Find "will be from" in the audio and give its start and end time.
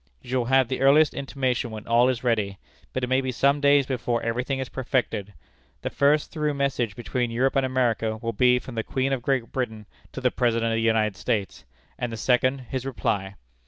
8.17-8.73